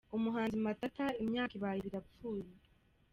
[0.17, 2.45] Umuhanzi Matata imyaka ibaye ibiri apfuye